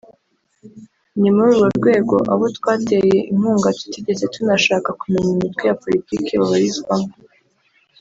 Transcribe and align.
“Ni 1.19 1.29
muri 1.35 1.47
urwo 1.53 1.67
rwego 1.79 2.15
abo 2.33 2.45
twateye 2.57 3.17
inkunga 3.31 3.69
tutigeze 3.79 4.23
tunashaka 4.33 4.89
kumenya 4.99 5.29
imitwe 5.35 5.63
ya 5.69 5.77
politiki 5.83 6.31
babarizwamo 6.39 7.09